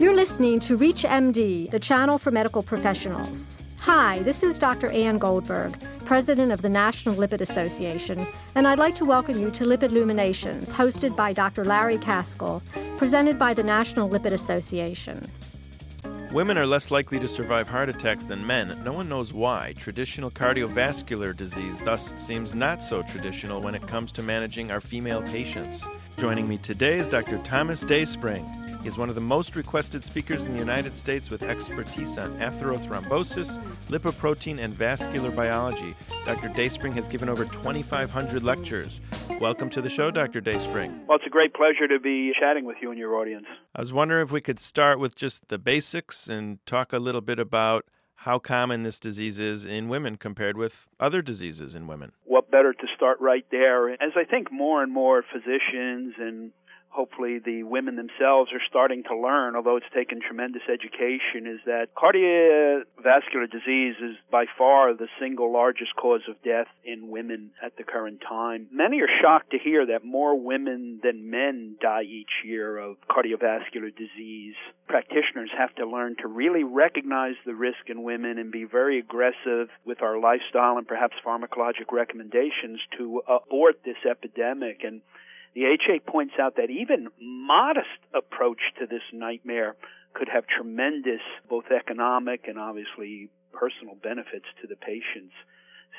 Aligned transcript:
You're 0.00 0.14
listening 0.14 0.60
to 0.60 0.78
ReachMD, 0.78 1.70
the 1.70 1.78
channel 1.78 2.16
for 2.16 2.30
medical 2.30 2.62
professionals. 2.62 3.62
Hi, 3.80 4.20
this 4.20 4.42
is 4.42 4.58
Dr. 4.58 4.88
Anne 4.88 5.18
Goldberg, 5.18 5.78
President 6.06 6.50
of 6.52 6.62
the 6.62 6.70
National 6.70 7.14
Lipid 7.16 7.42
Association, 7.42 8.26
and 8.54 8.66
I'd 8.66 8.78
like 8.78 8.94
to 8.94 9.04
welcome 9.04 9.38
you 9.38 9.50
to 9.50 9.64
Lipid 9.64 9.90
Luminations, 9.90 10.72
hosted 10.72 11.14
by 11.14 11.34
Dr. 11.34 11.66
Larry 11.66 11.98
Kaskel, 11.98 12.62
presented 12.96 13.38
by 13.38 13.52
the 13.52 13.62
National 13.62 14.08
Lipid 14.08 14.32
Association. 14.32 15.20
Women 16.32 16.56
are 16.56 16.64
less 16.64 16.90
likely 16.90 17.18
to 17.20 17.28
survive 17.28 17.68
heart 17.68 17.90
attacks 17.90 18.24
than 18.24 18.46
men. 18.46 18.82
No 18.82 18.94
one 18.94 19.10
knows 19.10 19.34
why. 19.34 19.74
Traditional 19.76 20.30
cardiovascular 20.30 21.36
disease 21.36 21.78
thus 21.84 22.14
seems 22.16 22.54
not 22.54 22.82
so 22.82 23.02
traditional 23.02 23.60
when 23.60 23.74
it 23.74 23.86
comes 23.86 24.12
to 24.12 24.22
managing 24.22 24.70
our 24.70 24.80
female 24.80 25.20
patients. 25.24 25.84
Joining 26.16 26.48
me 26.48 26.56
today 26.56 27.00
is 27.00 27.08
Dr. 27.08 27.36
Thomas 27.40 27.82
Dayspring. 27.82 28.46
He 28.82 28.88
is 28.88 28.96
one 28.96 29.10
of 29.10 29.14
the 29.14 29.20
most 29.20 29.56
requested 29.56 30.02
speakers 30.02 30.42
in 30.42 30.52
the 30.52 30.58
United 30.58 30.96
States 30.96 31.28
with 31.28 31.42
expertise 31.42 32.16
on 32.16 32.30
atherothrombosis, 32.38 33.62
lipoprotein, 33.88 34.58
and 34.58 34.72
vascular 34.72 35.30
biology. 35.30 35.94
Dr. 36.24 36.48
Dayspring 36.48 36.92
has 36.92 37.06
given 37.06 37.28
over 37.28 37.44
2,500 37.44 38.42
lectures. 38.42 39.02
Welcome 39.38 39.68
to 39.70 39.82
the 39.82 39.90
show, 39.90 40.10
Dr. 40.10 40.40
Dayspring. 40.40 41.06
Well, 41.06 41.18
it's 41.18 41.26
a 41.26 41.30
great 41.30 41.52
pleasure 41.52 41.88
to 41.88 42.00
be 42.00 42.32
chatting 42.40 42.64
with 42.64 42.78
you 42.80 42.88
and 42.88 42.98
your 42.98 43.16
audience. 43.16 43.44
I 43.74 43.82
was 43.82 43.92
wondering 43.92 44.24
if 44.24 44.32
we 44.32 44.40
could 44.40 44.58
start 44.58 44.98
with 44.98 45.14
just 45.14 45.48
the 45.48 45.58
basics 45.58 46.26
and 46.26 46.64
talk 46.64 46.94
a 46.94 46.98
little 46.98 47.20
bit 47.20 47.38
about 47.38 47.84
how 48.14 48.38
common 48.38 48.82
this 48.82 48.98
disease 48.98 49.38
is 49.38 49.64
in 49.64 49.88
women 49.88 50.16
compared 50.16 50.56
with 50.56 50.88
other 50.98 51.22
diseases 51.22 51.74
in 51.74 51.86
women. 51.86 52.12
What 52.24 52.50
better 52.50 52.74
to 52.74 52.86
start 52.94 53.18
right 53.18 53.46
there? 53.50 53.90
As 53.92 54.12
I 54.14 54.24
think 54.24 54.52
more 54.52 54.82
and 54.82 54.92
more 54.92 55.22
physicians 55.22 56.14
and 56.18 56.52
hopefully 56.90 57.38
the 57.38 57.62
women 57.62 57.96
themselves 57.96 58.50
are 58.52 58.60
starting 58.68 59.02
to 59.04 59.16
learn, 59.16 59.54
although 59.56 59.76
it's 59.76 59.86
taken 59.94 60.20
tremendous 60.20 60.62
education, 60.68 61.46
is 61.46 61.60
that 61.64 61.94
cardiovascular 61.94 63.50
disease 63.50 63.94
is 64.02 64.16
by 64.30 64.44
far 64.58 64.92
the 64.92 65.08
single 65.20 65.52
largest 65.52 65.94
cause 65.96 66.22
of 66.28 66.42
death 66.42 66.66
in 66.84 67.08
women 67.08 67.50
at 67.64 67.76
the 67.76 67.84
current 67.84 68.20
time. 68.28 68.66
Many 68.72 69.00
are 69.00 69.08
shocked 69.22 69.52
to 69.52 69.58
hear 69.58 69.86
that 69.86 70.04
more 70.04 70.38
women 70.38 71.00
than 71.02 71.30
men 71.30 71.76
die 71.80 72.02
each 72.02 72.44
year 72.44 72.76
of 72.76 72.96
cardiovascular 73.08 73.94
disease. 73.96 74.54
Practitioners 74.88 75.50
have 75.56 75.74
to 75.76 75.86
learn 75.86 76.16
to 76.20 76.28
really 76.28 76.64
recognize 76.64 77.36
the 77.46 77.54
risk 77.54 77.88
in 77.88 78.02
women 78.02 78.38
and 78.38 78.50
be 78.50 78.64
very 78.64 78.98
aggressive 78.98 79.68
with 79.84 80.02
our 80.02 80.18
lifestyle 80.18 80.76
and 80.76 80.88
perhaps 80.88 81.14
pharmacologic 81.24 81.92
recommendations 81.92 82.80
to 82.98 83.22
abort 83.28 83.76
this 83.84 83.96
epidemic. 84.08 84.82
And 84.82 85.02
the 85.54 85.64
AHA 85.64 86.10
points 86.10 86.34
out 86.40 86.56
that 86.56 86.70
even 86.70 87.08
modest 87.20 87.88
approach 88.14 88.60
to 88.78 88.86
this 88.86 89.02
nightmare 89.12 89.76
could 90.14 90.28
have 90.32 90.44
tremendous 90.46 91.20
both 91.48 91.64
economic 91.76 92.46
and 92.48 92.58
obviously 92.58 93.28
personal 93.52 93.94
benefits 94.02 94.46
to 94.60 94.66
the 94.66 94.76
patients. 94.76 95.34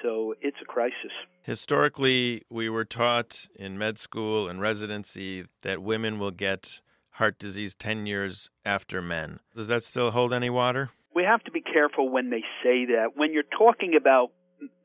So 0.02 0.36
it's 0.42 0.58
a 0.62 0.66
crisis. 0.66 1.12
Historically, 1.44 2.44
we 2.50 2.70
were 2.70 2.86
taught 2.86 3.48
in 3.56 3.78
med 3.78 4.00
school 4.00 4.50
and 4.50 4.60
residency 4.60 5.46
that 5.62 5.82
women 5.82 6.18
will 6.18 6.32
get 6.32 6.82
heart 7.12 7.38
disease 7.38 7.76
10 7.76 8.06
years 8.06 8.50
after 8.66 9.02
men. 9.02 9.40
Does 9.56 9.68
that 9.68 9.84
still 9.84 10.12
hold 10.12 10.34
any 10.34 10.50
water? 10.50 10.92
We 11.14 11.24
have 11.24 11.44
to 11.44 11.52
be 11.52 11.62
careful 11.62 12.10
when 12.10 12.30
they 12.30 12.44
say 12.64 12.86
that. 12.86 13.10
When 13.16 13.34
you're 13.34 13.44
talking 13.44 13.96
about 13.96 14.32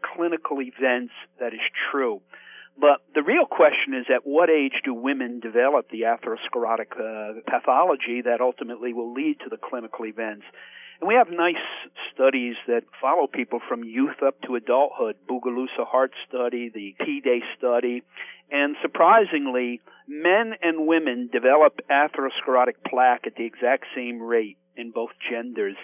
clinical 0.03 0.61
events, 0.61 1.13
that 1.39 1.55
is 1.55 1.61
true. 1.91 2.21
But 2.79 3.01
the 3.15 3.23
real 3.23 3.47
question 3.47 3.95
is 3.95 4.07
at 4.15 4.27
what 4.27 4.51
age 4.51 4.83
do 4.85 4.93
women 4.93 5.41
develop 5.41 5.89
the 5.91 6.03
atherosclerotic 6.03 6.93
uh, 6.93 7.41
pathology 7.49 8.23
that 8.23 8.41
ultimately 8.41 8.93
will 8.93 9.13
lead 9.13 9.41
to 9.41 9.49
the 9.49 9.57
clinical 9.57 10.05
events? 10.05 10.45
And 11.01 11.09
we 11.09 11.15
have 11.15 11.29
nice 11.31 11.63
studies 12.13 12.57
that 12.67 12.83
follow 13.01 13.27
people 13.27 13.61
from 13.69 13.85
youth 13.85 14.23
up 14.25 14.41
to 14.43 14.57
adulthood, 14.57 15.17
Bogalusa 15.29 15.87
Heart 15.87 16.13
Study, 16.29 16.71
the 16.73 16.95
PDAY 17.01 17.41
study, 17.59 18.03
and 18.51 18.77
surprisingly, 18.81 19.81
men 20.07 20.55
and 20.63 20.87
women 20.87 21.29
develop 21.33 21.81
atherosclerotic 21.91 22.77
plaque 22.87 23.27
at 23.27 23.35
the 23.37 23.45
exact 23.45 23.85
same 23.95 24.23
rate 24.23 24.57
in 24.77 24.91
both 24.91 25.11
genders. 25.31 25.77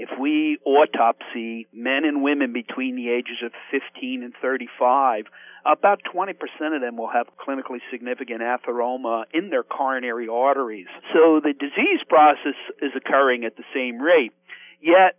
If 0.00 0.10
we 0.16 0.58
autopsy 0.64 1.66
men 1.72 2.04
and 2.04 2.22
women 2.22 2.52
between 2.52 2.94
the 2.94 3.10
ages 3.10 3.42
of 3.44 3.50
15 3.72 4.22
and 4.22 4.32
35, 4.40 5.24
about 5.66 6.02
20% 6.14 6.36
of 6.72 6.80
them 6.80 6.96
will 6.96 7.10
have 7.10 7.26
clinically 7.36 7.80
significant 7.90 8.40
atheroma 8.40 9.24
in 9.34 9.50
their 9.50 9.64
coronary 9.64 10.28
arteries. 10.28 10.86
So 11.12 11.40
the 11.42 11.52
disease 11.52 11.98
process 12.08 12.54
is 12.80 12.92
occurring 12.94 13.44
at 13.44 13.56
the 13.56 13.64
same 13.74 13.98
rate. 13.98 14.32
Yet, 14.80 15.18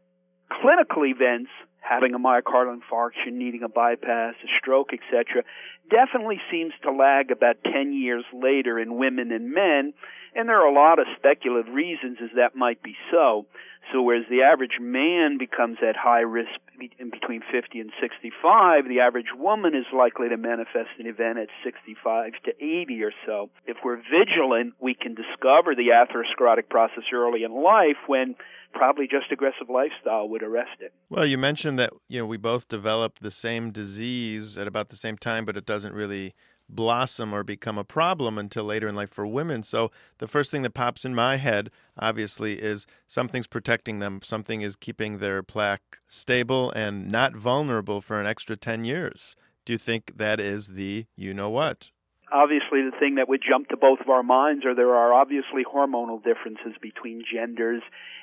clinical 0.50 1.06
events, 1.06 1.52
having 1.82 2.14
a 2.14 2.20
myocardial 2.20 2.80
infarction, 2.80 3.34
needing 3.34 3.64
a 3.64 3.70
bypass, 3.70 4.36
a 4.42 4.48
stroke, 4.62 4.92
etc., 4.94 5.44
definitely 5.90 6.40
seems 6.50 6.72
to 6.84 6.92
lag 6.94 7.32
about 7.32 7.58
10 7.66 7.92
years 7.92 8.24
later 8.32 8.80
in 8.80 8.96
women 8.96 9.34
and 9.34 9.52
men, 9.52 9.94
and 10.36 10.48
there 10.48 10.62
are 10.62 10.72
a 10.72 10.74
lot 10.74 11.00
of 11.00 11.08
speculative 11.18 11.74
reasons 11.74 12.20
as 12.24 12.30
that 12.38 12.56
might 12.56 12.82
be 12.82 12.96
so. 13.12 13.46
So 13.92 14.02
whereas 14.02 14.26
the 14.30 14.44
average 14.44 14.78
man 14.80 15.38
becomes 15.38 15.78
at 15.88 15.96
high 15.96 16.22
risk 16.22 16.52
in 17.00 17.10
between 17.10 17.42
50 17.52 17.80
and 17.80 17.92
65, 18.00 18.88
the 18.88 19.00
average 19.00 19.34
woman 19.36 19.76
is 19.76 19.86
likely 19.94 20.30
to 20.30 20.38
manifest 20.38 20.90
an 21.00 21.08
event 21.08 21.40
at 21.40 21.48
65 21.64 22.34
to 22.46 22.52
80 22.64 23.04
or 23.04 23.12
so. 23.26 23.50
If 23.66 23.78
we're 23.84 23.98
vigilant, 23.98 24.76
we 24.80 24.94
can 24.94 25.16
discover 25.16 25.76
the 25.76 25.90
atherosclerotic 25.90 26.70
process 26.70 27.04
early 27.14 27.44
in 27.44 27.52
life 27.52 27.98
when 28.08 28.36
probably 28.74 29.08
just 29.08 29.32
aggressive 29.32 29.70
lifestyle 29.70 30.30
would 30.30 30.44
arrest 30.44 30.80
it. 30.80 30.94
Well, 31.10 31.26
you 31.26 31.38
mentioned 31.38 31.80
that 31.80 31.92
you 32.08 32.20
know 32.20 32.28
we 32.28 32.38
both 32.38 32.68
developed 32.68 33.22
the 33.22 33.32
same 33.32 33.72
disease 33.72 34.58
at 34.58 34.68
about 34.68 34.90
the 34.90 34.98
same 34.98 35.18
time, 35.18 35.46
but 35.46 35.58
it 35.58 35.66
doesn't 35.66 35.94
really 35.94 36.36
blossom 36.70 37.34
or 37.34 37.44
become 37.44 37.78
a 37.78 37.84
problem 37.84 38.38
until 38.38 38.64
later 38.64 38.88
in 38.88 38.96
life 38.96 39.12
for 39.12 39.26
women. 39.26 39.64
So 39.64 39.92
the 40.20 40.28
first 40.28 40.52
thing 40.52 40.62
that 40.62 40.74
pops 40.74 41.04
in 41.04 41.16
my 41.16 41.38
head, 41.38 41.72
obviously, 41.98 42.62
is 42.62 42.86
something's 43.08 43.48
protecting 43.48 44.00
them. 44.00 44.22
Something 44.24 44.62
is 44.62 44.76
keeping 44.76 45.18
their 45.18 45.44
plaque 45.44 46.00
stable 46.08 46.72
and 46.72 47.12
not 47.12 47.36
vulnerable 47.36 48.02
for 48.02 48.20
an 48.20 48.28
extra 48.28 48.56
10 48.56 48.84
years. 48.84 49.36
Do 49.66 49.74
you 49.74 49.80
think 49.80 50.18
that 50.18 50.40
is 50.40 50.68
the 50.68 51.06
you 51.16 51.34
know 51.34 51.50
what? 51.50 51.90
Obviously, 52.32 52.84
the 52.84 52.96
thing 53.00 53.16
that 53.16 53.28
would 53.28 53.42
jump 53.48 53.70
to 53.70 53.78
both 53.78 54.00
of 54.00 54.10
our 54.10 54.22
minds 54.22 54.64
are 54.64 54.76
there 54.76 54.96
are 54.96 55.14
obviously 55.14 55.64
hormonal 55.64 56.24
differences 56.24 56.74
between 56.80 57.24
genders, 57.26 57.82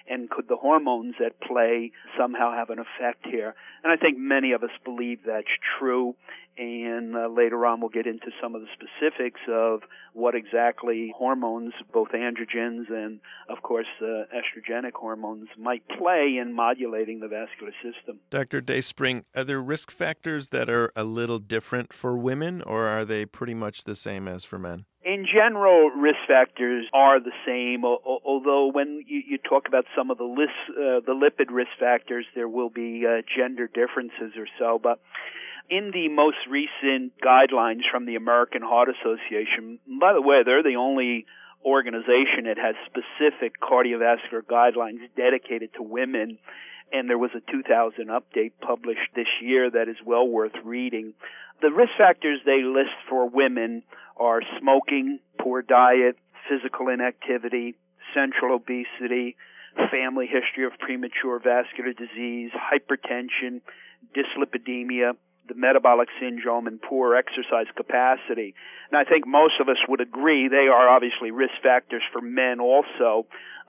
and 0.09 0.31
could 0.31 0.49
the 0.49 0.57
hormones 0.57 1.15
at 1.25 1.41
play 1.41 1.93
somehow 2.19 2.53
have 2.53 2.71
an 2.71 2.79
effect 2.79 3.27
here? 3.27 3.55
And 3.83 3.93
I 3.93 3.97
think 3.97 4.19
many 4.19 4.53
of 4.53 4.63
us 4.63 4.71
believe 4.85 5.21
that's 5.27 5.47
true 5.79 6.15
and 6.59 7.15
uh, 7.15 7.29
later 7.29 7.67
on 7.67 7.81
we'll 7.81 7.91
get 7.91 8.07
into 8.07 8.31
some 8.41 8.55
of 8.55 8.63
the 8.63 8.69
specifics 8.73 9.41
of 9.49 9.81
what 10.13 10.35
exactly 10.35 11.13
hormones, 11.17 11.75
both 11.93 12.09
androgens 12.09 12.91
and, 12.91 13.21
of 13.51 13.63
course, 13.63 13.87
uh, 14.01 14.25
estrogenic 14.35 14.93
hormones, 14.95 15.49
might 15.59 15.83
play 15.99 16.39
in 16.41 16.55
modulating 16.55 17.21
the 17.21 17.29
vascular 17.29 17.73
system. 17.83 18.19
Dr. 18.31 18.61
Dayspring, 18.61 19.25
are 19.35 19.45
there 19.45 19.61
risk 19.61 19.91
factors 19.91 20.49
that 20.49 20.71
are 20.71 20.93
a 20.97 21.05
little 21.05 21.39
different 21.39 21.93
for 21.93 22.17
women, 22.17 22.63
or 22.63 22.87
are 22.87 23.05
they 23.05 23.27
pretty 23.27 23.55
much 23.55 23.85
the 23.85 23.97
same 23.97 24.27
as 24.27 24.45
for 24.45 24.59
men? 24.59 24.87
In 25.17 25.25
general, 25.25 25.89
risk 25.89 26.19
factors 26.29 26.85
are 26.93 27.19
the 27.19 27.33
same, 27.47 27.87
although 27.87 28.71
when 28.71 29.03
you, 29.09 29.39
talk 29.39 29.67
about 29.67 29.87
some 29.97 30.11
of 30.11 30.19
the, 30.19 30.25
list, 30.25 30.53
uh, 30.69 31.01
the 31.07 31.17
lipid 31.17 31.51
risk 31.51 31.71
factors, 31.81 32.27
there 32.35 32.51
will 32.51 32.69
be 32.69 33.07
uh, 33.07 33.23
gender 33.35 33.67
differences 33.67 34.37
or 34.37 34.47
so. 34.59 34.79
But 34.79 35.01
in 35.71 35.91
the 35.91 36.11
most 36.11 36.37
recent 36.51 37.15
guidelines 37.25 37.81
from 37.91 38.05
the 38.05 38.17
American 38.17 38.61
Heart 38.61 38.91
Association, 38.91 39.79
by 39.99 40.13
the 40.13 40.21
way, 40.21 40.43
they're 40.45 40.63
the 40.63 40.77
only 40.77 41.25
organization 41.65 42.45
that 42.45 42.59
has 42.59 42.75
specific 42.85 43.59
cardiovascular 43.59 44.43
guidelines 44.43 45.01
dedicated 45.17 45.73
to 45.77 45.83
women. 45.83 46.37
And 46.93 47.09
there 47.09 47.17
was 47.17 47.31
a 47.35 47.41
2000 47.51 48.09
update 48.09 48.53
published 48.61 49.17
this 49.17 49.33
year 49.41 49.71
that 49.71 49.89
is 49.89 49.97
well 50.05 50.29
worth 50.29 50.53
reading. 50.63 51.15
The 51.63 51.71
risk 51.71 51.93
factors 51.97 52.41
they 52.45 52.63
list 52.63 52.95
for 53.09 53.29
women 53.29 53.83
are 54.17 54.41
smoking, 54.61 55.21
poor 55.41 55.63
diet, 55.63 56.17
physical 56.49 56.89
inactivity, 56.89 57.75
central 58.15 58.55
obesity, 58.55 59.37
family 59.91 60.27
history 60.27 60.65
of 60.65 60.73
premature 60.79 61.39
vascular 61.39 61.93
disease, 61.93 62.51
hypertension, 62.53 63.61
dyslipidemia, 64.15 65.13
the 65.49 65.55
metabolic 65.55 66.09
syndrome 66.21 66.67
and 66.67 66.81
poor 66.81 67.15
exercise 67.15 67.67
capacity. 67.77 68.55
And 68.91 68.99
I 68.99 69.05
think 69.09 69.27
most 69.27 69.55
of 69.61 69.69
us 69.69 69.77
would 69.89 70.01
agree 70.01 70.49
they 70.49 70.69
are 70.69 70.89
obviously 70.89 71.31
risk 71.31 71.55
factors 71.63 72.03
for 72.13 72.21
men 72.21 72.61
also, 72.61 73.27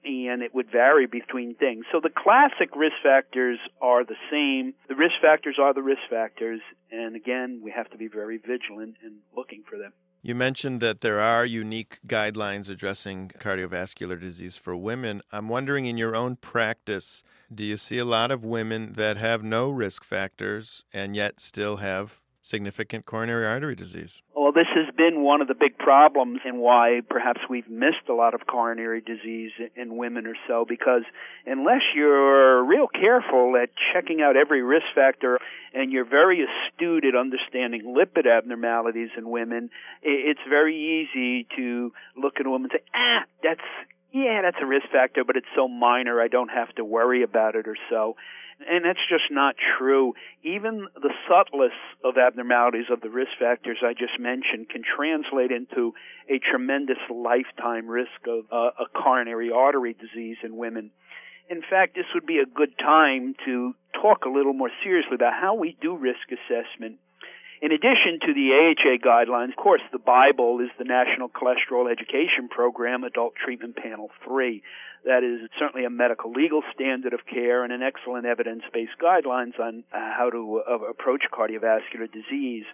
and 0.08 0.42
it 0.42 0.56
would 0.56 0.72
vary 0.72 1.06
between 1.06 1.56
things. 1.56 1.86
So 1.92 2.00
the 2.02 2.10
classic 2.10 2.76
risk 2.76 2.96
factors 3.04 3.60
are 3.82 4.04
the 4.04 4.16
same. 4.32 4.74
The 4.88 4.96
risk 4.96 5.16
factors 5.22 5.58
are 5.62 5.74
the 5.74 5.84
risk 5.84 6.02
factors, 6.10 6.62
and 6.92 7.16
again, 7.16 7.62
we 7.64 7.72
have 7.72 7.90
to 7.92 7.98
be 7.98 8.08
very 8.08 8.38
vigilant 8.38 8.96
in 9.04 9.18
looking 9.36 9.64
for 9.70 9.78
them. 9.78 9.94
You 10.24 10.36
mentioned 10.36 10.82
that 10.82 11.02
there 11.02 11.20
are 11.20 11.46
unique 11.46 12.00
guidelines 12.08 12.70
addressing 12.70 13.30
cardiovascular 13.40 14.20
disease 14.20 14.58
for 14.58 14.76
women. 14.76 15.22
I'm 15.32 15.48
wondering, 15.48 15.86
in 15.86 15.98
your 15.98 16.16
own 16.16 16.38
practice, 16.38 17.24
do 17.54 17.64
you 17.64 17.78
see 17.78 17.98
a 18.00 18.06
lot 18.06 18.32
of 18.32 18.44
women 18.44 18.94
that 18.98 19.18
have 19.18 19.44
no 19.44 19.70
risk 19.70 20.04
factors 20.04 20.84
and 20.92 21.16
yet 21.16 21.40
still 21.40 21.78
have 21.78 22.20
significant 22.48 23.06
coronary 23.06 23.46
artery 23.46 23.76
disease? 23.76 24.22
Well, 24.36 24.54
this 24.54 24.68
has 24.76 24.94
been 24.96 25.24
one 25.24 25.42
of 25.42 25.50
the 25.50 25.56
big 25.56 25.78
problems 25.78 26.40
and 26.46 26.60
why 26.60 27.02
perhaps 27.10 27.42
we've 27.50 27.70
missed 27.70 28.08
a 28.10 28.14
lot 28.14 28.34
of 28.34 28.48
coronary 28.48 29.02
disease 29.02 29.52
in 29.76 29.98
women 29.98 30.26
or 30.26 30.36
so 30.48 30.66
because 30.68 31.04
unless 31.46 31.82
you're 31.94 32.64
real 32.64 32.88
careful 32.88 33.56
at 33.62 33.70
checking 33.94 34.22
out 34.22 34.38
every 34.38 34.62
risk 34.62 34.86
factor 34.96 35.40
and 35.74 35.92
you're 35.92 36.06
very 36.06 36.46
astute 36.48 37.04
at 37.04 37.16
understanding 37.16 37.94
lipid 37.98 38.26
abnormalities 38.26 39.10
in 39.18 39.30
women, 39.30 39.70
it's 40.02 40.40
very 40.48 40.76
easy 40.76 41.46
to 41.58 41.92
look 42.16 42.36
at 42.40 42.46
a 42.46 42.50
woman 42.50 42.70
and 42.72 42.80
say, 42.80 42.86
ah, 42.96 43.26
that's 43.44 43.68
yeah, 44.18 44.42
that's 44.42 44.58
a 44.62 44.66
risk 44.66 44.88
factor, 44.92 45.24
but 45.24 45.36
it's 45.36 45.48
so 45.56 45.68
minor 45.68 46.22
I 46.22 46.28
don't 46.28 46.50
have 46.50 46.74
to 46.76 46.84
worry 46.86 47.24
about 47.24 47.56
it 47.56 47.68
or 47.68 47.78
so. 47.90 48.16
And 48.68 48.86
that's 48.86 49.06
just 49.08 49.30
not 49.30 49.56
true. 49.78 50.14
Even 50.44 50.88
the 50.96 51.14
subtlest 51.30 51.76
of 52.04 52.18
abnormalities 52.18 52.88
of 52.90 53.02
the 53.02 53.10
risk 53.10 53.32
factors 53.40 53.78
I 53.86 53.94
just 53.94 54.20
mentioned 54.20 54.70
can 54.70 54.82
translate 54.82 55.52
into 55.52 55.94
a 56.28 56.40
tremendous 56.40 56.98
lifetime 57.14 57.88
risk 57.88 58.26
of 58.28 58.46
uh, 58.52 58.72
a 58.82 58.86
coronary 58.96 59.52
artery 59.52 59.94
disease 59.94 60.38
in 60.44 60.58
women. 60.58 60.90
In 61.50 61.62
fact, 61.62 61.94
this 61.96 62.10
would 62.16 62.26
be 62.26 62.40
a 62.40 62.46
good 62.46 62.74
time 62.80 63.36
to 63.46 63.76
talk 64.02 64.26
a 64.26 64.30
little 64.30 64.54
more 64.54 64.72
seriously 64.84 65.16
about 65.16 65.34
how 65.40 65.54
we 65.54 65.78
do 65.80 65.96
risk 65.96 66.28
assessment 66.32 66.98
in 67.62 67.72
addition 67.72 68.20
to 68.26 68.34
the 68.34 68.52
AHA 68.54 69.06
guidelines, 69.06 69.50
of 69.50 69.56
course, 69.56 69.82
the 69.92 70.00
Bible 70.00 70.60
is 70.60 70.70
the 70.78 70.84
National 70.84 71.28
Cholesterol 71.30 71.92
Education 71.92 72.50
Program, 72.50 73.04
Adult 73.04 73.34
Treatment 73.36 73.76
Panel 73.76 74.10
3. 74.26 74.62
That 75.06 75.24
is 75.24 75.50
certainly 75.58 75.86
a 75.86 75.90
medical 75.90 76.32
legal 76.32 76.62
standard 76.74 77.14
of 77.14 77.22
care 77.26 77.64
and 77.64 77.74
an 77.74 77.82
excellent 77.82 78.26
evidence 78.26 78.64
based 78.74 78.98
guidelines 79.02 79.60
on 79.60 79.84
uh, 79.94 79.98
how 79.98 80.30
to 80.30 80.62
uh, 80.70 80.74
approach 80.90 81.24
cardiovascular 81.32 82.12
disease. 82.12 82.66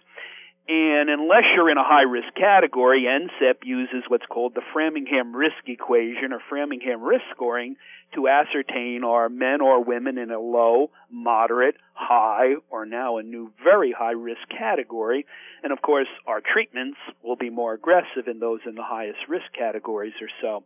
And 0.66 1.10
unless 1.10 1.44
you're 1.54 1.70
in 1.70 1.76
a 1.76 1.84
high 1.84 2.08
risk 2.08 2.34
category, 2.34 3.04
NCEP 3.04 3.64
uses 3.64 4.04
what's 4.08 4.24
called 4.26 4.54
the 4.54 4.62
Framingham 4.72 5.36
risk 5.36 5.66
equation 5.66 6.32
or 6.32 6.40
Framingham 6.48 7.02
risk 7.02 7.24
scoring 7.34 7.76
to 8.14 8.28
ascertain 8.28 9.04
are 9.04 9.28
men 9.28 9.60
or 9.60 9.84
women 9.84 10.16
in 10.16 10.30
a 10.30 10.38
low, 10.38 10.90
moderate, 11.10 11.76
high, 11.92 12.54
or 12.70 12.86
now 12.86 13.18
a 13.18 13.22
new 13.22 13.52
very 13.62 13.92
high 13.92 14.12
risk 14.12 14.40
category. 14.48 15.26
And 15.62 15.72
of 15.72 15.82
course, 15.82 16.08
our 16.26 16.40
treatments 16.40 16.98
will 17.22 17.36
be 17.36 17.50
more 17.50 17.74
aggressive 17.74 18.26
in 18.26 18.38
those 18.38 18.60
in 18.66 18.74
the 18.74 18.82
highest 18.82 19.28
risk 19.28 19.46
categories 19.56 20.14
or 20.20 20.28
so. 20.40 20.64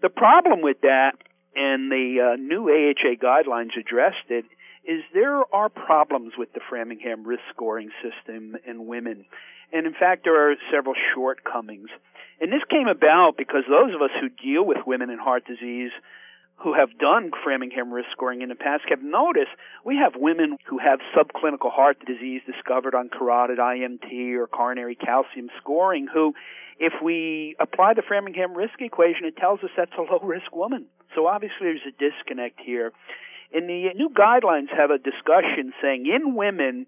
The 0.00 0.08
problem 0.08 0.62
with 0.62 0.80
that, 0.82 1.12
and 1.54 1.90
the 1.90 2.32
uh, 2.32 2.36
new 2.36 2.68
AHA 2.70 3.16
guidelines 3.22 3.76
addressed 3.78 4.30
it, 4.30 4.44
is 4.88 5.02
there 5.12 5.42
are 5.54 5.68
problems 5.68 6.32
with 6.38 6.52
the 6.54 6.60
Framingham 6.66 7.24
risk 7.24 7.42
scoring 7.54 7.90
system 8.02 8.56
in 8.66 8.86
women. 8.86 9.26
And 9.70 9.86
in 9.86 9.92
fact, 9.92 10.24
there 10.24 10.50
are 10.50 10.56
several 10.72 10.94
shortcomings. 11.14 11.90
And 12.40 12.50
this 12.50 12.62
came 12.70 12.88
about 12.88 13.34
because 13.36 13.64
those 13.68 13.94
of 13.94 14.00
us 14.00 14.10
who 14.18 14.30
deal 14.30 14.64
with 14.64 14.78
women 14.86 15.10
in 15.10 15.18
heart 15.18 15.44
disease 15.46 15.90
who 16.56 16.72
have 16.74 16.88
done 16.98 17.30
Framingham 17.44 17.92
risk 17.92 18.08
scoring 18.12 18.42
in 18.42 18.48
the 18.48 18.54
past 18.54 18.84
have 18.88 19.02
noticed 19.02 19.50
we 19.84 19.96
have 19.96 20.14
women 20.16 20.56
who 20.66 20.78
have 20.78 21.00
subclinical 21.14 21.70
heart 21.70 21.98
disease 22.04 22.40
discovered 22.46 22.94
on 22.94 23.10
carotid 23.10 23.58
IMT 23.58 24.34
or 24.34 24.46
coronary 24.46 24.96
calcium 24.96 25.50
scoring 25.60 26.08
who, 26.12 26.34
if 26.80 26.94
we 27.02 27.54
apply 27.60 27.94
the 27.94 28.02
Framingham 28.02 28.54
risk 28.54 28.80
equation, 28.80 29.26
it 29.26 29.36
tells 29.36 29.60
us 29.62 29.70
that's 29.76 29.92
a 29.98 30.02
low 30.02 30.20
risk 30.22 30.54
woman. 30.56 30.86
So 31.14 31.26
obviously 31.26 31.60
there's 31.60 31.86
a 31.86 31.92
disconnect 31.92 32.58
here. 32.64 32.92
And 33.52 33.68
the 33.68 33.90
new 33.94 34.10
guidelines 34.10 34.68
have 34.76 34.90
a 34.90 34.98
discussion 34.98 35.72
saying 35.80 36.06
in 36.06 36.34
women, 36.34 36.86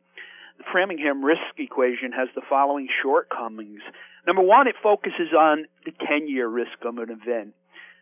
the 0.58 0.64
Framingham 0.70 1.24
risk 1.24 1.40
equation 1.56 2.12
has 2.12 2.28
the 2.34 2.42
following 2.48 2.88
shortcomings. 3.02 3.80
Number 4.26 4.42
one, 4.42 4.68
it 4.68 4.74
focuses 4.82 5.32
on 5.36 5.64
the 5.86 5.92
10 6.06 6.28
year 6.28 6.46
risk 6.46 6.84
of 6.84 6.98
an 6.98 7.10
event. 7.10 7.54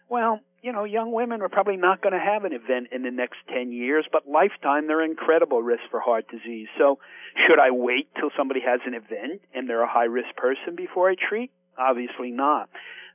Well, 0.08 0.40
you 0.62 0.72
know, 0.72 0.84
young 0.84 1.12
women 1.12 1.42
are 1.42 1.48
probably 1.48 1.76
not 1.76 2.02
going 2.02 2.14
to 2.14 2.18
have 2.18 2.44
an 2.44 2.52
event 2.52 2.88
in 2.90 3.02
the 3.02 3.10
next 3.10 3.36
10 3.54 3.70
years, 3.70 4.06
but 4.10 4.26
lifetime 4.26 4.88
they're 4.88 5.04
incredible 5.04 5.62
risk 5.62 5.82
for 5.90 6.00
heart 6.00 6.26
disease. 6.28 6.66
So, 6.76 6.98
should 7.46 7.60
I 7.60 7.70
wait 7.70 8.08
till 8.18 8.30
somebody 8.36 8.60
has 8.66 8.80
an 8.86 8.94
event 8.94 9.42
and 9.54 9.68
they're 9.68 9.82
a 9.82 9.88
high 9.88 10.06
risk 10.06 10.34
person 10.36 10.74
before 10.74 11.08
I 11.08 11.14
treat? 11.14 11.52
Obviously 11.78 12.32
not. 12.32 12.68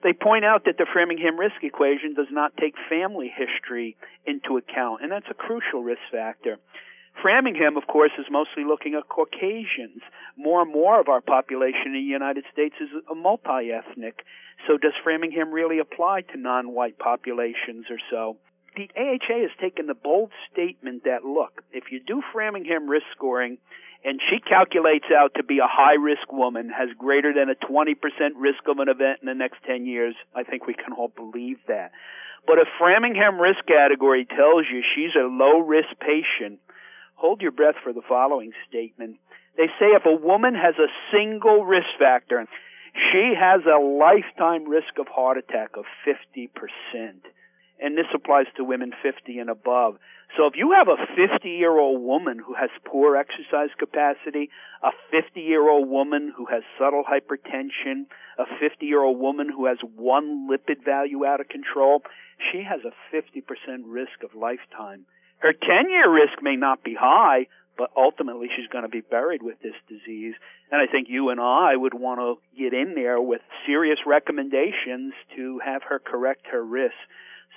They 0.04 0.14
point 0.14 0.44
out 0.44 0.66
that 0.66 0.78
the 0.78 0.86
Framingham 0.92 1.40
risk 1.40 1.64
equation 1.64 2.14
does 2.14 2.28
not 2.30 2.58
take 2.58 2.76
family 2.90 3.32
history 3.34 3.96
into 4.26 4.58
account, 4.58 5.02
and 5.02 5.12
that's 5.12 5.32
a 5.32 5.34
crucial 5.34 5.82
risk 5.82 6.02
factor. 6.12 6.58
Framingham, 7.22 7.78
of 7.78 7.88
course, 7.88 8.12
is 8.18 8.26
mostly 8.30 8.66
looking 8.66 8.96
at 8.96 9.08
Caucasians. 9.08 10.02
More 10.36 10.64
and 10.64 10.72
more 10.72 11.00
of 11.00 11.08
our 11.08 11.22
population 11.22 11.88
in 11.88 11.94
the 11.94 12.00
United 12.00 12.44
States 12.52 12.76
is 12.82 12.90
multi 13.16 13.72
ethnic. 13.72 14.26
So, 14.68 14.78
does 14.78 14.94
Framingham 15.04 15.52
really 15.52 15.80
apply 15.80 16.22
to 16.34 16.38
non 16.38 16.72
white 16.74 16.98
populations 16.98 17.86
or 17.90 18.00
so? 18.10 18.38
The 18.76 18.90
AHA 18.98 19.42
has 19.42 19.52
taken 19.62 19.86
the 19.86 19.94
bold 19.94 20.32
statement 20.52 21.04
that, 21.04 21.24
look, 21.24 21.64
if 21.72 21.92
you 21.92 22.00
do 22.00 22.24
Framingham 22.34 22.90
risk 22.90 23.06
scoring, 23.16 23.60
and 24.04 24.20
she 24.30 24.40
calculates 24.40 25.06
out 25.16 25.34
to 25.36 25.44
be 25.44 25.60
a 25.60 25.68
high 25.68 25.96
risk 25.96 26.32
woman, 26.32 26.70
has 26.70 26.90
greater 26.98 27.34
than 27.34 27.50
a 27.50 27.56
20% 27.56 27.96
risk 28.36 28.68
of 28.68 28.80
an 28.80 28.90
event 28.90 29.20
in 29.22 29.28
the 29.28 29.34
next 29.34 29.64
10 29.66 29.86
years, 29.86 30.16
I 30.36 30.44
think 30.44 30.68
we 30.68 30.74
can 30.74 30.94
all 30.94 31.08
believe 31.08 31.60
that. 31.68 31.92
But 32.46 32.60
if 32.60 32.68
Framingham 32.78 33.40
risk 33.40 33.66
category 33.66 34.26
tells 34.26 34.66
you 34.70 34.84
she's 34.84 35.16
a 35.16 35.28
low 35.28 35.60
risk 35.60 35.90
patient, 36.02 36.60
hold 37.16 37.42
your 37.42 37.52
breath 37.52 37.76
for 37.82 37.94
the 37.94 38.02
following 38.08 38.52
statement. 38.68 39.18
They 39.56 39.68
say 39.80 39.96
if 39.96 40.06
a 40.06 40.16
woman 40.16 40.56
has 40.56 40.76
a 40.76 40.92
single 41.12 41.64
risk 41.64 41.88
factor, 41.98 42.46
she 43.12 43.34
has 43.40 43.62
a 43.66 43.80
lifetime 43.80 44.68
risk 44.68 45.00
of 45.00 45.08
heart 45.08 45.38
attack 45.38 45.78
of 45.78 45.86
50% 46.06 46.50
and 47.84 47.98
this 47.98 48.08
applies 48.16 48.46
to 48.56 48.64
women 48.64 48.94
50 49.04 49.40
and 49.40 49.50
above. 49.50 49.96
So 50.36 50.48
if 50.48 50.54
you 50.56 50.72
have 50.72 50.88
a 50.88 50.98
50 51.16 51.48
year 51.48 51.78
old 51.78 52.02
woman 52.02 52.40
who 52.40 52.56
has 52.56 52.70
poor 52.86 53.16
exercise 53.16 53.70
capacity, 53.78 54.50
a 54.82 54.90
50 55.12 55.40
year 55.40 55.70
old 55.70 55.88
woman 55.88 56.34
who 56.36 56.46
has 56.48 56.64
subtle 56.80 57.04
hypertension, 57.04 58.06
a 58.40 58.46
50 58.60 58.86
year 58.86 59.04
old 59.04 59.20
woman 59.20 59.50
who 59.50 59.68
has 59.68 59.78
one 59.96 60.48
lipid 60.50 60.84
value 60.84 61.26
out 61.26 61.40
of 61.40 61.50
control, 61.50 62.02
she 62.52 62.64
has 62.64 62.82
a 62.82 63.16
50% 63.16 63.44
risk 63.86 64.24
of 64.24 64.34
lifetime. 64.34 65.06
Her 65.38 65.54
10 65.54 65.90
year 65.90 66.12
risk 66.12 66.42
may 66.42 66.56
not 66.56 66.84
be 66.84 66.96
high, 67.00 67.48
but 67.78 67.92
ultimately 67.96 68.48
she's 68.56 68.68
going 68.68 68.84
to 68.84 68.90
be 68.90 69.02
buried 69.02 69.44
with 69.44 69.60
this 69.62 69.76
disease. 69.88 70.34
And 70.72 70.82
I 70.82 70.92
think 70.92 71.10
you 71.10 71.30
and 71.30 71.40
I 71.40 71.76
would 71.76 71.94
want 71.94 72.20
to 72.20 72.60
get 72.60 72.74
in 72.74 72.96
there 72.96 73.22
with 73.22 73.42
serious 73.68 74.00
recommendations 74.06 75.14
to 75.36 75.60
have 75.64 75.84
her 75.90 76.00
correct 76.00 76.48
her 76.52 76.64
risk. 76.64 76.96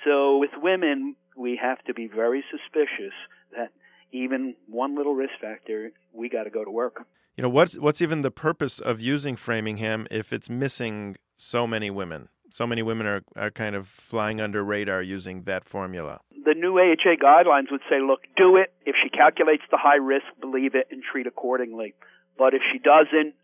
So 0.05 0.37
with 0.37 0.51
women, 0.61 1.15
we 1.37 1.59
have 1.61 1.83
to 1.85 1.93
be 1.93 2.07
very 2.07 2.43
suspicious 2.51 3.13
that 3.55 3.71
even 4.11 4.55
one 4.67 4.95
little 4.95 5.15
risk 5.15 5.33
factor, 5.39 5.91
we 6.13 6.29
got 6.29 6.43
to 6.43 6.49
go 6.49 6.63
to 6.63 6.71
work. 6.71 7.05
You 7.35 7.43
know, 7.43 7.49
what's 7.49 7.77
what's 7.77 8.01
even 8.01 8.23
the 8.23 8.31
purpose 8.31 8.79
of 8.79 8.99
using 8.99 9.35
Framingham 9.35 10.07
if 10.09 10.33
it's 10.33 10.49
missing 10.49 11.17
so 11.37 11.67
many 11.67 11.91
women? 11.91 12.29
So 12.49 12.65
many 12.65 12.81
women 12.81 13.05
are, 13.05 13.23
are 13.35 13.51
kind 13.51 13.75
of 13.75 13.87
flying 13.87 14.39
under 14.39 14.63
radar 14.63 15.01
using 15.01 15.43
that 15.43 15.65
formula. 15.65 16.21
The 16.45 16.53
new 16.53 16.79
AHA 16.79 17.17
guidelines 17.21 17.69
would 17.71 17.81
say, 17.89 17.99
look, 18.01 18.21
do 18.37 18.55
it. 18.55 18.73
If 18.85 18.95
she 19.03 19.09
calculates 19.09 19.63
the 19.69 19.77
high 19.77 19.97
risk, 19.97 20.25
believe 20.39 20.73
it 20.73 20.87
and 20.89 21.03
treat 21.03 21.27
accordingly. 21.27 21.93
But 22.37 22.53
if 22.53 22.61
she 22.71 22.79
doesn't, 22.79 23.35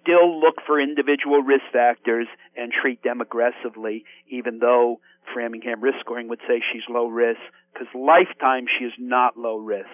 still 0.00 0.40
look 0.40 0.56
for 0.66 0.80
individual 0.80 1.42
risk 1.42 1.64
factors 1.72 2.26
and 2.56 2.72
treat 2.72 3.02
them 3.02 3.20
aggressively, 3.20 4.04
even 4.28 4.58
though 4.58 5.00
Framingham 5.32 5.80
risk 5.80 5.98
scoring 6.00 6.28
would 6.28 6.40
say 6.48 6.62
she's 6.72 6.82
low 6.88 7.06
risk, 7.06 7.40
because 7.72 7.88
lifetime 7.94 8.66
she 8.66 8.84
is 8.84 8.92
not 8.98 9.36
low 9.36 9.56
risk. 9.56 9.88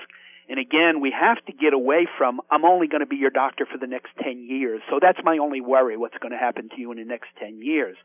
And 0.49 0.59
again, 0.59 1.01
we 1.01 1.13
have 1.13 1.45
to 1.45 1.53
get 1.53 1.75
away 1.75 2.07
from, 2.17 2.41
I'm 2.51 2.65
only 2.65 2.89
going 2.89 3.01
to 3.01 3.07
be 3.07 3.17
your 3.17 3.31
doctor 3.31 3.67
for 3.71 3.77
the 3.77 3.87
next 3.87 4.09
10 4.23 4.47
years. 4.49 4.81
So 4.89 4.99
that's 5.01 5.19
my 5.23 5.37
only 5.39 5.61
worry, 5.61 5.97
what's 5.97 6.17
going 6.19 6.33
to 6.33 6.39
happen 6.39 6.71
to 6.71 6.81
you 6.81 6.91
in 6.93 6.99
the 6.99 7.05
next 7.05 7.29
10 7.39 7.61
years. 7.61 7.97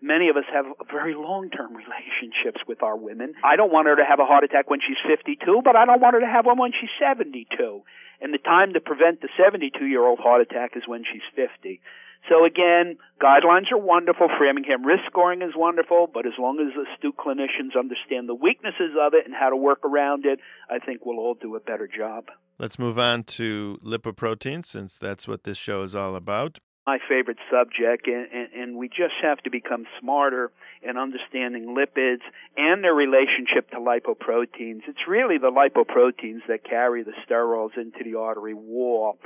Many 0.00 0.28
of 0.28 0.36
us 0.36 0.44
have 0.52 0.66
very 0.90 1.14
long 1.14 1.50
term 1.50 1.74
relationships 1.74 2.62
with 2.66 2.82
our 2.82 2.96
women. 2.96 3.34
I 3.42 3.56
don't 3.56 3.72
want 3.72 3.88
her 3.88 3.96
to 3.96 4.04
have 4.08 4.20
a 4.20 4.24
heart 4.24 4.44
attack 4.44 4.70
when 4.70 4.80
she's 4.80 4.98
52, 5.06 5.62
but 5.64 5.74
I 5.74 5.86
don't 5.86 6.00
want 6.00 6.14
her 6.14 6.20
to 6.20 6.26
have 6.26 6.46
one 6.46 6.58
when 6.58 6.72
she's 6.72 6.90
72. 7.02 7.82
And 8.20 8.34
the 8.34 8.38
time 8.38 8.74
to 8.74 8.80
prevent 8.80 9.20
the 9.20 9.28
72 9.36 9.84
year 9.86 10.06
old 10.06 10.18
heart 10.18 10.40
attack 10.40 10.76
is 10.76 10.82
when 10.86 11.02
she's 11.02 11.26
50. 11.34 11.80
So 12.28 12.44
again, 12.44 12.98
guidelines 13.22 13.72
are 13.72 13.78
wonderful. 13.78 14.28
Framingham 14.38 14.84
risk 14.84 15.02
scoring 15.06 15.42
is 15.42 15.52
wonderful, 15.56 16.08
but 16.12 16.26
as 16.26 16.32
long 16.38 16.58
as 16.60 16.74
astute 16.76 17.16
clinicians 17.16 17.78
understand 17.78 18.28
the 18.28 18.34
weaknesses 18.34 18.94
of 19.00 19.14
it 19.14 19.24
and 19.24 19.34
how 19.34 19.50
to 19.50 19.56
work 19.56 19.84
around 19.84 20.26
it, 20.26 20.40
I 20.68 20.78
think 20.78 21.06
we'll 21.06 21.18
all 21.18 21.34
do 21.34 21.56
a 21.56 21.60
better 21.60 21.88
job. 21.88 22.26
Let's 22.58 22.78
move 22.78 22.98
on 22.98 23.22
to 23.24 23.78
lipoprotein 23.82 24.66
since 24.66 24.96
that's 24.96 25.28
what 25.28 25.44
this 25.44 25.56
show 25.56 25.82
is 25.82 25.94
all 25.94 26.16
about. 26.16 26.58
My 26.88 26.98
favorite 27.06 27.36
subject, 27.50 28.06
and, 28.06 28.26
and, 28.32 28.48
and 28.54 28.76
we 28.76 28.88
just 28.88 29.12
have 29.20 29.36
to 29.42 29.50
become 29.50 29.84
smarter 30.00 30.50
in 30.80 30.96
understanding 30.96 31.76
lipids 31.76 32.24
and 32.56 32.82
their 32.82 32.94
relationship 32.94 33.68
to 33.70 33.76
lipoproteins. 33.76 34.80
It's 34.88 35.04
really 35.06 35.36
the 35.36 35.50
lipoproteins 35.50 36.46
that 36.48 36.64
carry 36.64 37.02
the 37.02 37.12
sterols 37.28 37.76
into 37.76 37.98
the 38.02 38.18
artery 38.18 38.54
wall. 38.54 39.18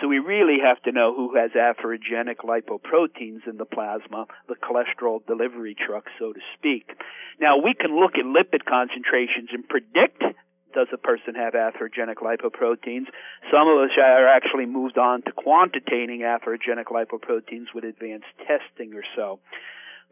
So 0.00 0.08
we 0.08 0.20
really 0.20 0.56
have 0.64 0.80
to 0.84 0.92
know 0.92 1.14
who 1.14 1.36
has 1.36 1.50
atherogenic 1.50 2.36
lipoproteins 2.46 3.46
in 3.46 3.58
the 3.58 3.66
plasma, 3.66 4.24
the 4.48 4.54
cholesterol 4.54 5.20
delivery 5.26 5.76
truck, 5.76 6.04
so 6.18 6.32
to 6.32 6.40
speak. 6.56 6.92
Now 7.38 7.58
we 7.58 7.74
can 7.74 7.94
look 8.00 8.12
at 8.14 8.24
lipid 8.24 8.64
concentrations 8.64 9.50
and 9.52 9.68
predict 9.68 10.22
does 10.72 10.88
a 10.92 10.98
person 10.98 11.34
have 11.34 11.54
atherogenic 11.54 12.16
lipoproteins? 12.16 13.06
Some 13.50 13.68
of 13.68 13.78
us 13.78 13.90
are 13.98 14.28
actually 14.28 14.66
moved 14.66 14.98
on 14.98 15.22
to 15.22 15.32
quantitating 15.32 16.20
atherogenic 16.20 16.86
lipoproteins 16.86 17.74
with 17.74 17.84
advanced 17.84 18.26
testing 18.46 18.94
or 18.94 19.04
so. 19.16 19.40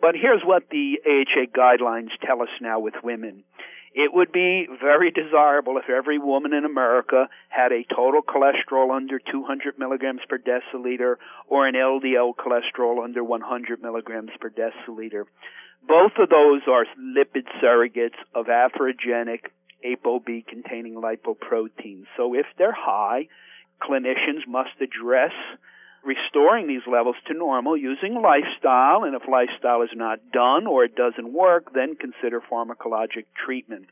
But 0.01 0.15
here's 0.15 0.43
what 0.43 0.71
the 0.71 1.01
AHA 1.05 1.53
guidelines 1.57 2.11
tell 2.25 2.43
us 2.43 2.49
now 2.61 2.81
with 2.81 2.95
women. 3.03 3.45
It 3.93 4.15
would 4.15 4.31
be 4.31 4.69
very 4.81 5.11
desirable 5.11 5.77
if 5.77 5.91
every 5.91 6.19
woman 6.19 6.53
in 6.53 6.65
America 6.65 7.29
had 7.49 7.73
a 7.73 7.85
total 7.93 8.23
cholesterol 8.23 8.95
under 8.95 9.19
200 9.19 9.79
milligrams 9.79 10.21
per 10.29 10.39
deciliter 10.39 11.17
or 11.49 11.67
an 11.67 11.75
LDL 11.75 12.35
cholesterol 12.37 13.03
under 13.03 13.25
100 13.25 13.83
milligrams 13.83 14.31
per 14.41 14.49
deciliter. 14.49 15.25
Both 15.87 16.13
of 16.19 16.29
those 16.29 16.63
are 16.69 16.87
lipid 16.99 17.47
surrogates 17.61 18.19
of 18.33 18.47
atherogenic 18.47 19.47
ApoB 19.85 20.47
containing 20.47 20.95
lipoproteins. 20.95 22.05
So 22.17 22.35
if 22.35 22.47
they're 22.59 22.73
high, 22.73 23.29
clinicians 23.83 24.47
must 24.47 24.71
address 24.81 25.33
restoring 26.05 26.67
these 26.67 26.87
levels 26.91 27.17
to 27.27 27.35
normal 27.35 27.77
using 27.77 28.21
lifestyle, 28.21 29.05
and 29.05 29.15
if 29.15 29.23
lifestyle 29.29 29.83
is 29.83 29.91
not 29.95 30.21
done 30.33 30.67
or 30.67 30.85
it 30.85 30.97
doesn't 30.97 31.33
work, 31.33 31.73
then 31.75 31.97
consider 31.97 32.41
pharmacologic 32.41 33.27
treatment. 33.37 33.87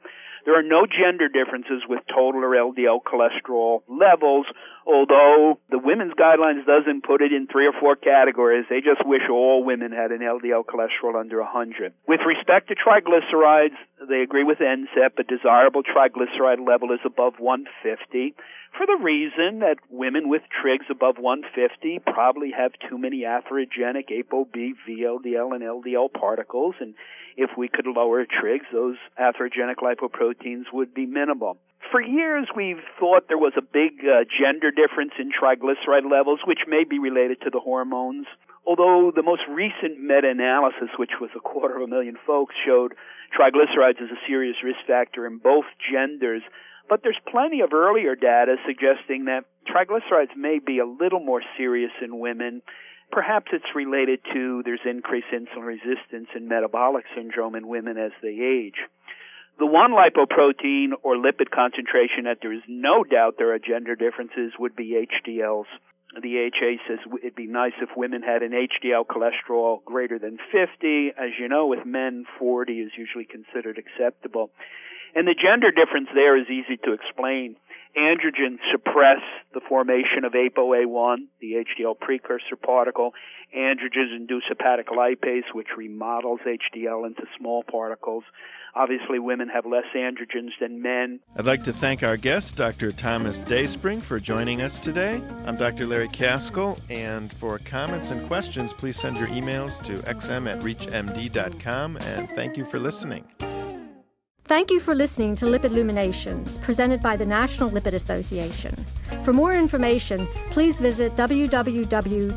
There 0.44 0.58
are 0.58 0.62
no 0.62 0.86
gender 0.86 1.28
differences 1.28 1.82
with 1.86 2.00
total 2.08 2.42
or 2.42 2.56
LDL 2.56 3.02
cholesterol 3.02 3.82
levels, 3.88 4.46
although 4.86 5.58
the 5.70 5.78
women's 5.78 6.14
guidelines 6.14 6.64
doesn't 6.64 7.04
put 7.04 7.20
it 7.20 7.32
in 7.32 7.46
three 7.46 7.66
or 7.66 7.74
four 7.78 7.96
categories. 7.96 8.64
They 8.70 8.80
just 8.80 9.04
wish 9.04 9.28
all 9.30 9.62
women 9.62 9.92
had 9.92 10.10
an 10.10 10.20
LDL 10.20 10.64
cholesterol 10.64 11.20
under 11.20 11.42
100. 11.42 11.92
With 12.06 12.20
respect 12.24 12.68
to 12.68 12.76
triglycerides, 12.76 13.76
they 14.08 14.22
agree 14.22 14.44
with 14.44 14.58
NCEP. 14.58 15.18
A 15.18 15.24
desirable 15.24 15.82
triglyceride 15.82 16.66
level 16.66 16.92
is 16.92 17.00
above 17.04 17.34
150 17.38 18.34
for 18.76 18.86
the 18.86 18.98
reason 19.02 19.60
that 19.60 19.76
women 19.90 20.28
with 20.28 20.42
trigs 20.62 20.88
above 20.90 21.16
150 21.18 22.00
probably 22.00 22.52
have 22.56 22.72
too 22.88 22.98
many 22.98 23.22
atherogenic 23.22 24.10
ApoB, 24.10 24.74
VLDL, 24.88 25.54
and 25.54 25.62
LDL 25.62 26.12
particles, 26.12 26.74
and 26.80 26.94
if 27.36 27.50
we 27.56 27.68
could 27.68 27.86
lower 27.86 28.24
trigs, 28.26 28.66
those 28.72 28.96
atherogenic 29.18 29.76
lipoproteins 29.76 30.64
would 30.72 30.92
be 30.92 31.06
minimal. 31.06 31.56
For 31.90 32.02
years, 32.02 32.48
we've 32.54 32.82
thought 32.98 33.28
there 33.28 33.38
was 33.38 33.54
a 33.56 33.62
big 33.62 34.04
uh, 34.04 34.24
gender 34.28 34.70
difference 34.70 35.12
in 35.18 35.30
triglyceride 35.30 36.10
levels, 36.10 36.40
which 36.44 36.60
may 36.66 36.84
be 36.84 36.98
related 36.98 37.40
to 37.42 37.50
the 37.50 37.60
hormones. 37.60 38.26
Although 38.68 39.12
the 39.16 39.22
most 39.22 39.40
recent 39.48 39.98
meta-analysis, 39.98 40.90
which 40.98 41.16
was 41.22 41.30
a 41.34 41.40
quarter 41.40 41.76
of 41.76 41.82
a 41.82 41.86
million 41.86 42.16
folks, 42.26 42.54
showed 42.66 42.92
triglycerides 43.32 43.96
as 43.96 44.10
a 44.12 44.20
serious 44.26 44.56
risk 44.62 44.80
factor 44.86 45.26
in 45.26 45.38
both 45.38 45.64
genders, 45.90 46.42
but 46.86 47.00
there's 47.02 47.18
plenty 47.32 47.62
of 47.62 47.72
earlier 47.72 48.14
data 48.14 48.56
suggesting 48.66 49.24
that 49.24 49.44
triglycerides 49.66 50.36
may 50.36 50.58
be 50.58 50.80
a 50.80 50.84
little 50.84 51.20
more 51.20 51.40
serious 51.56 51.92
in 52.02 52.18
women. 52.18 52.60
Perhaps 53.10 53.46
it's 53.54 53.74
related 53.74 54.20
to 54.34 54.62
there's 54.66 54.84
increased 54.84 55.32
insulin 55.32 55.64
resistance 55.64 56.28
and 56.34 56.46
metabolic 56.46 57.06
syndrome 57.16 57.54
in 57.54 57.68
women 57.68 57.96
as 57.96 58.12
they 58.20 58.36
age. 58.36 58.84
The 59.58 59.66
one 59.66 59.92
lipoprotein 59.92 60.92
or 61.02 61.16
lipid 61.16 61.50
concentration 61.50 62.24
that 62.24 62.38
there 62.42 62.52
is 62.52 62.62
no 62.68 63.02
doubt 63.02 63.36
there 63.38 63.54
are 63.54 63.58
gender 63.58 63.96
differences 63.96 64.52
would 64.58 64.76
be 64.76 65.06
HDLs. 65.08 65.66
The 66.14 66.48
AHA 66.48 66.88
says 66.88 66.98
it'd 67.22 67.34
be 67.34 67.46
nice 67.46 67.74
if 67.82 67.90
women 67.96 68.22
had 68.22 68.42
an 68.42 68.52
HDL 68.52 69.04
cholesterol 69.06 69.84
greater 69.84 70.18
than 70.18 70.38
50. 70.50 71.12
As 71.18 71.30
you 71.38 71.48
know, 71.48 71.66
with 71.66 71.84
men, 71.84 72.24
40 72.38 72.80
is 72.80 72.92
usually 72.96 73.26
considered 73.26 73.78
acceptable. 73.78 74.50
And 75.14 75.28
the 75.28 75.34
gender 75.34 75.70
difference 75.70 76.08
there 76.14 76.36
is 76.36 76.46
easy 76.48 76.78
to 76.84 76.92
explain. 76.92 77.56
Androgens 77.96 78.58
suppress 78.70 79.20
the 79.54 79.60
formation 79.68 80.24
of 80.24 80.32
ApoA1, 80.32 81.16
the 81.40 81.64
HDL 81.64 81.98
precursor 81.98 82.56
particle. 82.56 83.12
Androgens 83.56 84.14
induce 84.14 84.44
hepatic 84.48 84.88
lipase, 84.88 85.54
which 85.54 85.68
remodels 85.76 86.40
HDL 86.46 87.06
into 87.06 87.22
small 87.38 87.64
particles. 87.64 88.24
Obviously, 88.74 89.18
women 89.18 89.48
have 89.48 89.64
less 89.64 89.86
androgens 89.96 90.50
than 90.60 90.82
men. 90.82 91.20
I'd 91.36 91.46
like 91.46 91.64
to 91.64 91.72
thank 91.72 92.02
our 92.02 92.16
guest, 92.16 92.56
Dr. 92.56 92.92
Thomas 92.92 93.42
Dayspring, 93.42 94.00
for 94.00 94.20
joining 94.20 94.60
us 94.60 94.78
today. 94.78 95.20
I'm 95.46 95.56
Dr. 95.56 95.86
Larry 95.86 96.08
Kaskel, 96.08 96.78
and 96.90 97.32
for 97.32 97.58
comments 97.58 98.10
and 98.10 98.24
questions, 98.26 98.72
please 98.72 98.96
send 98.96 99.16
your 99.16 99.28
emails 99.28 99.82
to 99.84 99.94
xm 100.10 100.48
at 100.48 100.60
reachmd.com, 100.60 101.96
and 101.96 102.28
thank 102.30 102.56
you 102.56 102.64
for 102.64 102.78
listening. 102.78 103.24
Thank 104.48 104.70
you 104.70 104.80
for 104.80 104.94
listening 104.94 105.34
to 105.34 105.44
Lipid 105.44 105.72
Luminations, 105.72 106.56
presented 106.56 107.02
by 107.02 107.16
the 107.18 107.26
National 107.26 107.68
Lipid 107.68 107.92
Association. 107.92 108.74
For 109.22 109.34
more 109.34 109.52
information, 109.52 110.26
please 110.48 110.80
visit 110.80 111.14
www.lipid.org. 111.16 112.32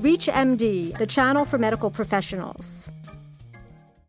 ReachMD, 0.00 0.98
the 0.98 1.06
channel 1.06 1.44
for 1.44 1.56
medical 1.56 1.88
professionals. 1.88 2.90